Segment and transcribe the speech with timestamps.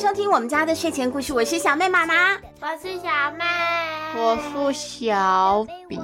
[0.00, 3.44] 欢迎收听我们家的睡前故事，我是小妹妈妈，我是小妹，
[4.16, 5.98] 我是小比。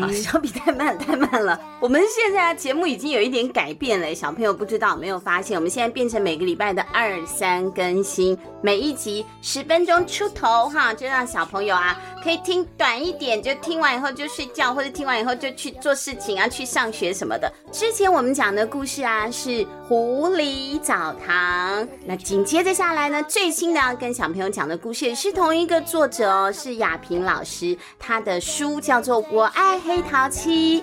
[0.00, 1.56] 好，小比太慢太慢了。
[1.80, 5.56] 我们现在节目已经有一点改变了，小朋友不知道没有发现？
[5.56, 17.50] 我们现在变成每个礼拜的二三更新，每一集十分钟出头哈，就让小朋友啊可以听短一点，就听完以后就睡觉，或者听完以后就去做事情啊，去上学什么的。
[17.72, 30.82] 之前我们讲的故事啊是狐狸澡堂，那紧接着下来呢，最新的要跟小朋友讲的故事也是同一个作者哦，是雅萍老师，他的书叫做《我爱黑桃七》。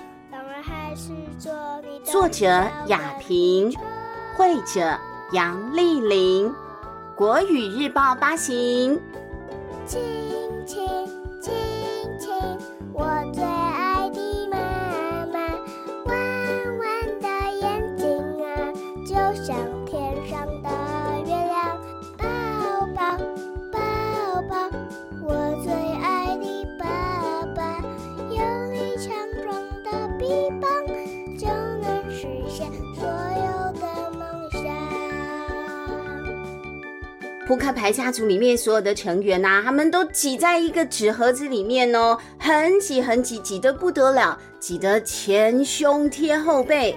[2.10, 2.48] 作者
[2.88, 3.70] 雅萍，
[4.38, 4.98] 绘者
[5.34, 6.56] 杨丽玲，
[7.18, 8.98] 国语日报发行。
[37.48, 46.94] 扑克牌家族里面所有的成员呐、他们都挤在一个纸盒子里面哦，很挤很挤，挤得不得了，挤得前胸贴后背。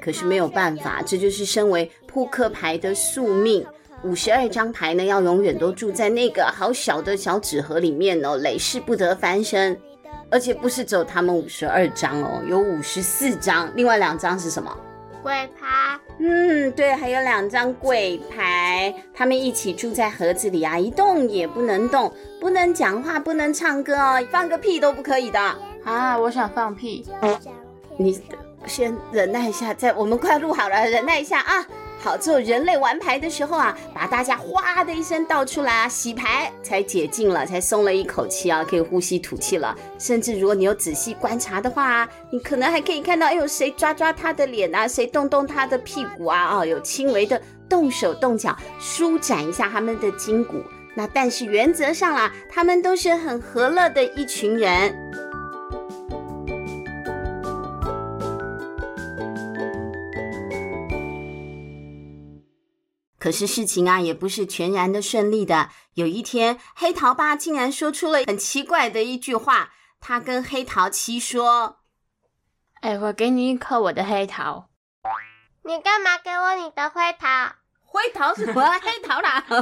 [0.00, 3.62] 可是没有办法，这就是身为扑克牌的宿命。
[4.02, 9.78] 五十二张牌呢，要永远都住在那个好小的小纸盒里面哦，累世不得翻身。
[10.30, 14.74] 而且不是只有他们五十二张哦，有五十四张，另外两张是什么？
[15.22, 25.40] 鬼牌，嗯，对，还有两张鬼牌，他们一起住在盒子里啊，一动也不能动，不能讲话，不能唱歌哦，放个屁都不可以的
[25.82, 26.18] 啊！
[26.18, 27.06] 我想放屁，
[27.96, 28.20] 你
[28.66, 31.66] 先忍耐一下，再我们快录好了，忍耐一下啊。
[32.02, 39.76] 好，只有人类玩牌的时候啊，把大家哗的一声倒出来啊，洗牌才解禁了，才松了一口气啊，可以呼吸吐气了。
[39.98, 47.38] 甚至如果你有仔细观察的话，你可能还可以看到，哎呦，谁抓抓他的脸啊，谁动动他的屁股啊，哦，有轻微的
[47.68, 50.62] 动手动脚，舒展一下他们的筋骨。
[50.94, 55.29] 那但是原则上啦，他们都是很和乐的一群人。
[63.20, 65.70] 可是事情啊，也不是全然的顺利的。
[65.94, 69.70] 有一天，黑桃八竟然说出了很奇怪的一句话。
[70.00, 71.80] 他跟黑桃七说
[72.80, 74.70] ：“哎，我给你一颗我的黑桃。
[75.62, 77.52] ”“你干嘛给我你的灰桃
[77.84, 78.62] ？”“灰桃是什么？
[78.80, 79.58] 黑桃啦！”“多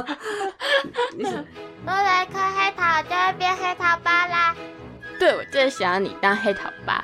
[1.93, 4.55] 了一颗黑桃，就会变黑桃八啦。
[5.19, 7.03] ”“对，我就是想要你当黑桃八。”“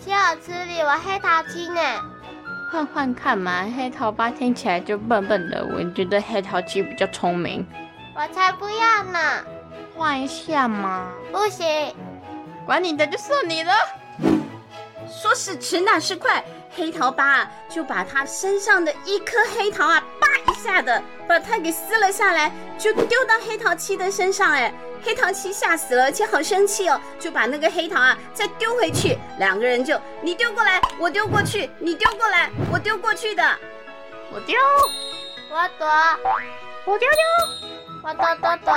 [0.00, 0.80] 岂有此理！
[0.80, 1.80] 我黑桃七呢。”
[2.70, 7.66] 换换看嘛，黑桃八听起来就笨笨的，我觉得黑桃七比较聪明。
[8.14, 9.18] 我才不要呢！
[9.96, 11.08] 换一下嘛。
[11.32, 11.94] 不行，
[12.66, 13.72] 管你的，就算你了。
[15.10, 16.44] 说时迟，那时快，
[16.76, 24.72] 黑桃八就把他身上的一颗黑桃啊，叭一下的把它给撕了下来，就丢到黑桃七的身上，哎。
[25.02, 29.16] 黑糖七吓死了，而且好生气哦，就把那个黑糖啊再丢回去。
[29.38, 33.42] 两个人就你丢过来，我丢过去，你丢过来，我丢过去的。
[34.30, 34.56] 我丢，
[35.50, 35.86] 我躲，
[36.84, 37.18] 我丢丢，
[38.02, 38.72] 我躲躲躲。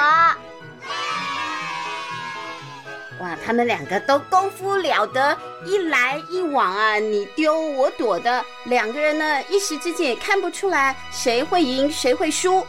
[3.20, 8.44] 哇，他们两个都功夫了得，一来一往啊，你丢我躲的。
[8.66, 12.66] 两个人呢，一时之间也看不出来谁会赢，谁会输。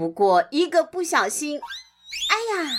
[0.00, 2.70] 不过一个不小心，哎呀，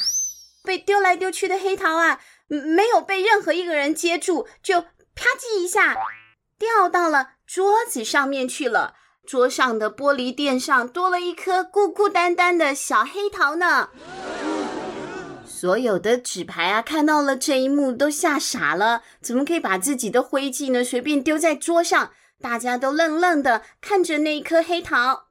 [0.64, 5.96] 被丢来丢去的黑桃啊，没有被任何一个人接住，就啪叽一下
[6.58, 8.96] 掉到了桌子上面去了。
[9.24, 13.90] 桌上的玻璃垫上多了一颗孤孤单单的小黑桃呢。
[15.46, 22.14] 所有的纸牌啊，看到了这一幕都吓傻了，怎么可以把自己的灰烬呢随便丢在桌上？
[22.42, 25.28] 大家都愣愣的看着那一颗黑桃。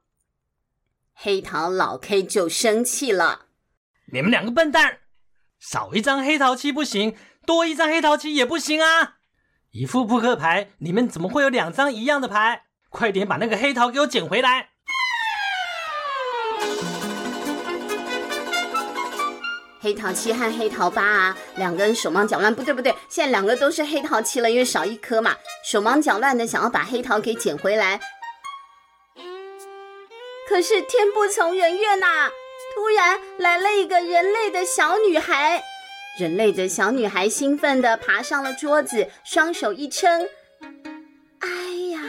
[1.13, 3.45] 黑桃老 K 就生气了
[4.11, 4.99] ：“你们两个笨蛋，
[5.59, 7.15] 少一张黑桃七不行，
[7.45, 9.17] 多一张黑桃七也不行啊！
[9.71, 12.63] 一副扑克牌，你们怎么会有两张一样的牌？
[12.89, 14.69] 快点把那个黑桃给我捡回来！”
[19.83, 25.35] 黑桃七和黑桃八啊，两个人手忙脚乱，不对不对，现在两个都是黑桃七了，因为少一颗嘛，
[25.65, 27.99] 手忙脚乱的想要把黑桃给捡回来。
[30.51, 32.29] 可是天不从人愿呐，
[32.75, 35.63] 突然来了一个人类的小女孩。
[36.19, 40.27] 人类的小女孩兴奋地爬上了桌子，双手一撑，
[41.39, 41.47] 哎
[41.93, 42.01] 呀，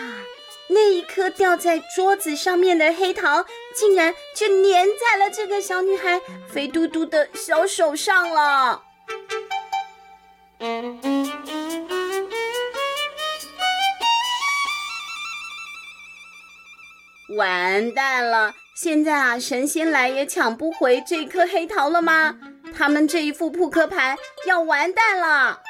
[0.70, 3.46] 那一颗掉在桌子上面的黑桃，
[3.76, 6.20] 竟然就粘在了这个小女孩
[6.52, 8.82] 肥嘟嘟的小手上了。
[17.36, 18.54] 完蛋了！
[18.74, 22.36] 现在啊，神仙来也抢不回这颗黑桃了吗？
[22.76, 25.60] 他们这一副扑克牌要完蛋了。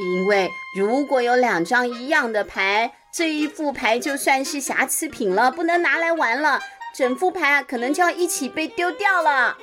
[0.00, 6.60] 因为如果有两张一样的牌，这一副牌就算是瑕疵品了，不能拿来玩了。
[6.94, 9.56] 整副牌啊，可能就要一起被丢掉了。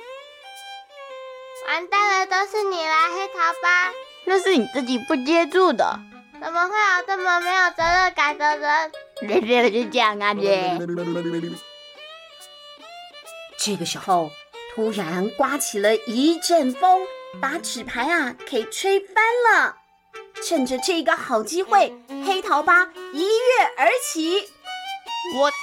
[1.68, 3.92] 完蛋了，都是你啦，黑桃八！
[4.24, 5.98] 那是你自己不接住的。
[6.40, 8.92] 怎么会有这么没有责任感的人？
[9.26, 10.34] 别别就这样啊！
[10.34, 10.78] 别。
[13.58, 14.30] 这个时候，
[14.74, 17.06] 突然刮起了一阵风，
[17.40, 19.76] 把纸牌啊给吹翻了。
[20.44, 21.94] 趁着这个好机会，
[22.26, 24.50] 黑桃八一跃而起，
[25.36, 25.58] 我跳，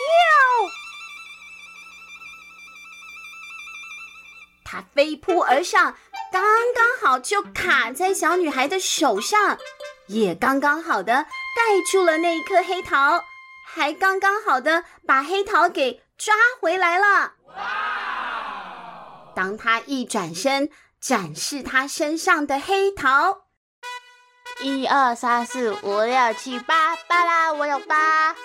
[4.64, 5.98] 他飞扑而上，
[6.32, 6.42] 刚
[6.74, 9.58] 刚好就卡在小女孩的手上，
[10.08, 13.26] 也刚刚好的盖住了那一颗黑桃，
[13.80, 17.36] 才刚刚好的把黑桃给抓回来了。
[19.34, 23.46] 当他一转身展示他身上的黑桃。
[24.60, 28.36] 一二三四五六七八，巴拉，我有八！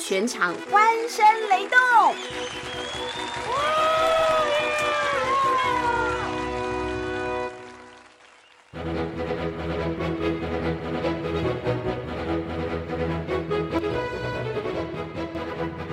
[0.00, 1.78] 全场欢声雷动。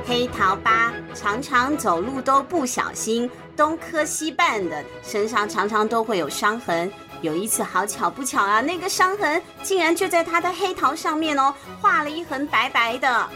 [0.10, 6.92] 黑桃八常常走路都不小心，东磕西绊的，身上常常都会有伤痕。
[7.22, 13.30] 有一次，好巧不巧啊，那个伤痕竟然就在他的黑桃上面哦，画了一横白白的。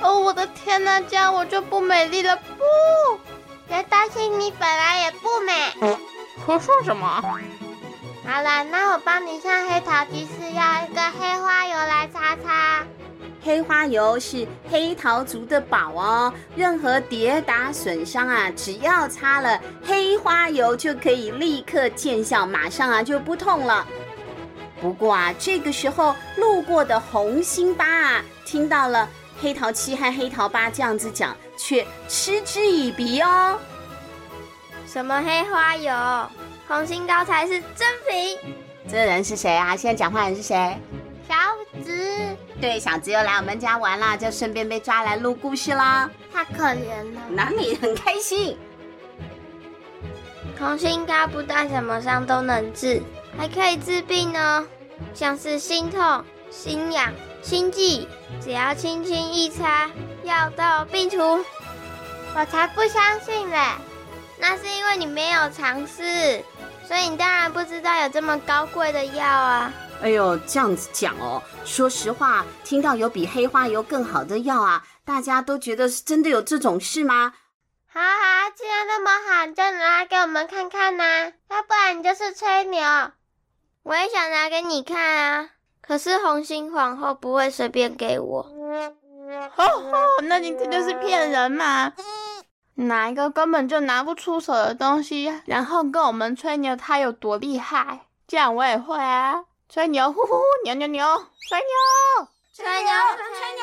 [0.00, 2.34] 哦，我的天哪，这样我就不美丽了。
[2.36, 3.18] 不，
[3.68, 5.96] 别担心，你本来也不美。
[6.46, 7.22] 胡说什么？
[8.26, 12.86] 好了，那我帮你上黑桃提示，要一个黑花油来擦擦。
[13.44, 23.86] 黑花油是黑桃族的宝哦，任何跌打损伤啊，只要擦了黑花油就可以立刻见效，马上啊就不痛了。
[24.80, 29.08] 不过啊，这个时候路过的红心八啊，听到了
[29.40, 33.58] 黑桃七和黑桃八这样子讲，却嗤之以鼻哦。
[34.86, 35.92] 什么黑花油？
[36.68, 38.38] 红心高才是真品。
[38.88, 39.76] 这人是谁啊？
[39.76, 40.76] 现在讲话人是谁？
[41.28, 41.34] 小
[41.82, 42.36] 紫。
[42.60, 46.10] 对，小子又来我们家玩了，就顺便被抓来录故事啦。
[46.32, 48.56] 太可怜了，哪里很开心？
[50.58, 53.02] 红心膏不但什么伤都能治，
[53.36, 54.64] 还可以治病呢，
[55.12, 58.06] 像是心痛、心痒、心悸，
[58.40, 59.90] 只要轻轻一擦，
[60.22, 61.18] 药到病除。
[62.34, 63.58] 我才不相信嘞，
[64.38, 66.42] 那是因为你没有尝试，
[66.86, 69.72] 所以你当然不知道有这么高贵的药啊。
[70.02, 77.34] 哎呦，这样子讲哦，说实话，听到有比黑花油更好的药啊，大家都觉得是真的有这种事吗？
[77.86, 82.82] 好好，既然那么好，你就拿来给我们看看呐、啊，要不然你就是吹牛。
[83.84, 85.50] 我也想拿给你看啊，
[85.80, 88.40] 可是红心皇后不会随便给我。
[88.40, 88.94] 哦
[89.56, 91.92] 吼，那你这就是骗人嘛？
[92.74, 98.06] 拿一个根本就拿不出手的东西，然后跟我们吹牛他有多厉害？
[98.26, 99.44] 这样我也会啊。
[99.72, 101.02] 吹牛，呼呼呼，牛牛牛，
[101.48, 103.62] 吹牛，吹牛，吹牛。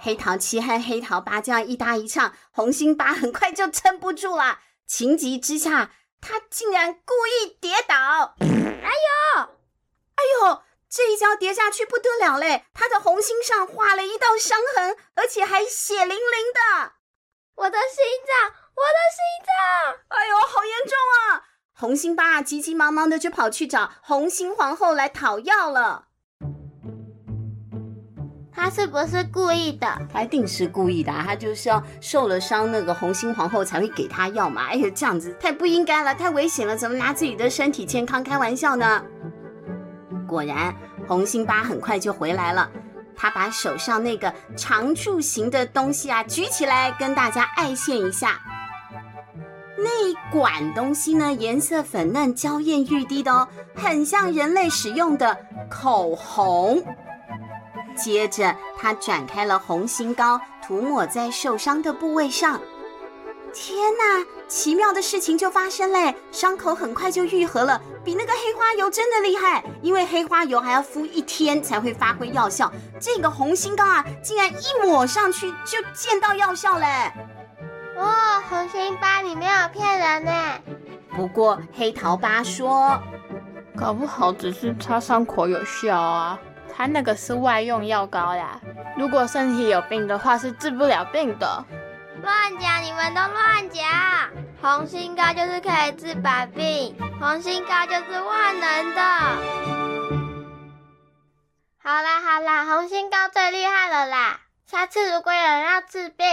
[0.00, 4.58] 黑桃七和黑桃八这样一搭一唱，红心八很快就撑不住了。
[4.84, 8.34] 情急之下，他竟然故意跌倒。
[8.40, 8.90] 哎
[9.38, 9.42] 呦，
[10.16, 12.64] 哎呦，这一跤跌下去不得了嘞！
[12.74, 16.94] 他的红心上画了一道伤痕，而且还血淋淋的。
[17.54, 20.00] 我的心脏，我的心脏！
[20.08, 20.98] 哎呦，好严重
[21.30, 21.44] 啊！
[21.82, 26.04] 红心八急急忙忙的就跑去找红心皇后来讨要了。
[28.52, 29.88] 他是不是故意的？
[30.12, 34.66] 他一定是故意的，他就是要受了伤，那个红心皇后才会给他药嘛。
[34.66, 39.02] 哎呦，这样子太不应该了，太危险了，怎么拿自己的身体健康开玩笑呢？
[40.28, 40.72] 果然，
[41.08, 42.70] 红心八很快就回来了。
[43.16, 48.40] 他把手上那个长柱形的东西啊举起来，跟大家爱现一下。
[49.82, 55.36] 那一管东西呢，颜色粉嫩、娇艳欲滴的哦，很像人类使用的
[55.68, 56.82] 口红。
[57.96, 62.60] 接着，他转开了红心膏，涂抹在受伤的部位上。
[63.52, 64.24] 天哪！
[64.48, 69.64] 奇妙的事情就发生嘞，伤口很快就愈合了，比那个黑花油真的厉害。
[69.80, 72.70] 因为黑花油还要敷一天才会发挥药效，
[73.00, 77.10] 这个红心膏啊，竟然一抹上去就见到药效嘞！
[78.02, 80.32] 哇，红心巴，你没有骗人呢。
[81.14, 83.00] 不过黑桃八说，
[83.76, 86.38] 搞不好只是擦伤口有效啊，
[86.74, 88.60] 他那个是外用药膏啦。
[88.96, 91.64] 如果身体有病的话，是治不了病的。
[92.22, 92.82] 乱讲！
[92.82, 93.84] 你们都乱讲！
[94.60, 99.02] 红心膏就是可以治百病，红心膏就是万能的。
[101.82, 104.40] 好啦好啦，红心膏最厉害了啦！
[104.66, 106.26] 下次如果有人要治病，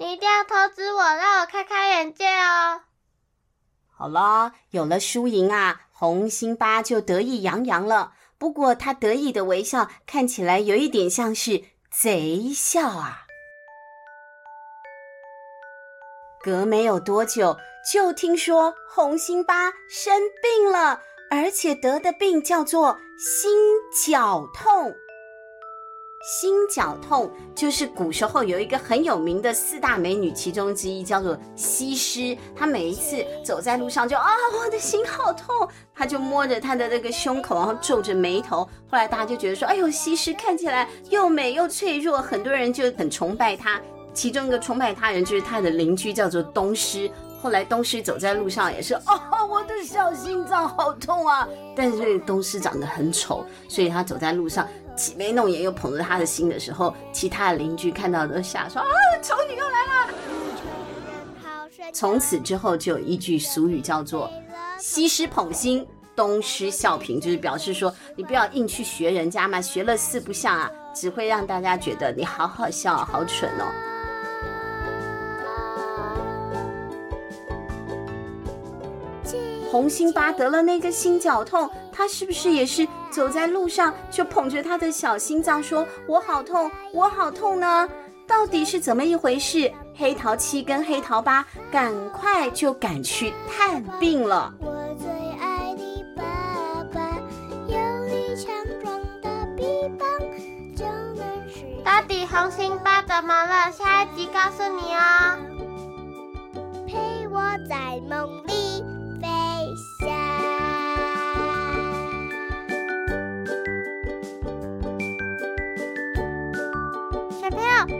[0.00, 2.80] 你一定要通知我，让我开开眼界哦。
[3.94, 8.14] 好了，有了输赢啊，红心巴就得意洋洋了。
[8.38, 13.26] 不过他得意的微笑看起来有一点像是贼笑啊。
[16.42, 17.58] 隔没有多久，
[17.92, 23.52] 就听说红心巴生病了，而且得的病叫做心
[23.92, 24.94] 绞痛。
[26.22, 32.36] 心绞痛就是古时候有一个很有名的四大美女其中之一，叫做西施。
[32.54, 38.58] 她每一次走在路上就，啊，我的心好痛，她就摸着她的那个胸口，然后皱着眉头。
[38.90, 43.80] 后来大家就觉得说，哎呦，西施看起来又美又脆弱，很多人就很崇拜她。
[44.12, 47.10] 其中一个崇拜她人就是她的邻居，叫做东施。
[47.42, 51.48] 后来东施走在路上也是，哦，我的小心脏好痛啊！
[51.74, 54.68] 但是东施长得很丑，所以他走在路上
[55.00, 58.88] 挤眉弄眼又捧着他的心的时候，其他的邻居看到都吓说啊，
[59.22, 60.10] 丑女又来了。
[61.90, 64.30] 从此之后就有一句俗语叫做
[64.78, 73.64] “西施捧心，东施效颦”，就是表示说你不要硬去学人家嘛，学了四不像啊，只会让大家觉得你好好笑，好蠢哦。
[79.70, 87.88] 红心巴得了那个心绞痛，他是不是也是走在路上就捧着他的小心脏说：“我好痛，我好痛呢？”
[88.26, 89.70] 到底是怎么一回事？
[89.96, 94.54] 黑桃七跟黑桃八赶快就赶去探病了。
[94.60, 95.08] 我最
[95.40, 96.22] 爱的爸
[96.94, 97.18] 爸，
[97.66, 97.76] 有
[98.06, 100.08] 你强壮的臂膀，
[100.76, 100.84] 就
[101.16, 101.64] 能使。
[101.84, 103.72] 到底红心爸怎么了？
[103.72, 105.36] 下一集告诉你哦。
[106.86, 108.39] 陪我在梦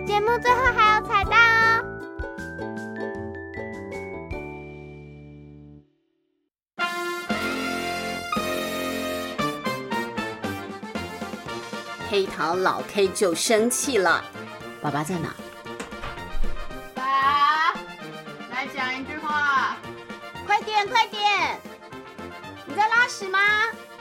[0.07, 1.39] 节目最后还有彩蛋
[1.79, 1.85] 哦！
[12.11, 14.23] 黑桃老 K 就生气了，
[14.83, 15.35] 爸爸在哪？
[16.95, 17.73] 爸，
[18.51, 19.77] 来讲一句话，
[20.47, 21.59] 快点，快点！
[22.67, 23.39] 你在拉屎吗？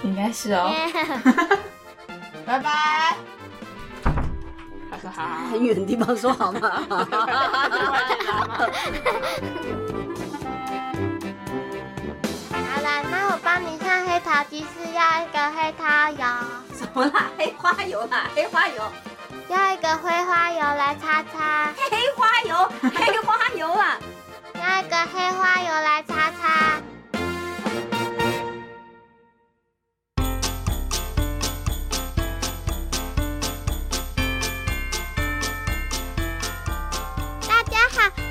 [0.04, 0.72] 应该是哦。
[2.46, 3.09] 拜拜。
[5.52, 6.60] 很远的地方说好吗？
[12.52, 16.18] 好了，那我帮你上黑桃骑士要一个黑桃油。
[16.74, 17.26] 什么啦？
[17.38, 18.28] 黑花油啦？
[18.36, 18.82] 黑花油。
[19.50, 21.74] 要一个灰花油来擦擦。
[21.90, 23.98] 黑花油，黑花油啊！
[24.54, 26.82] 要一个黑花油来擦擦。